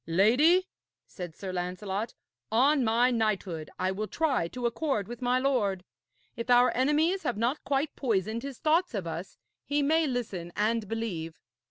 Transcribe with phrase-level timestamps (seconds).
[0.07, 0.67] 'Lady,'
[1.05, 2.15] said Sir Lancelot,
[2.51, 5.83] 'on my knighthood I will try to accord with my lord.
[6.35, 10.87] If our enemies have not quite poisoned his thoughts of us, he may listen and
[10.87, 11.39] believe.'